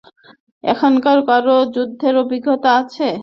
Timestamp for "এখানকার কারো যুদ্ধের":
0.63-2.15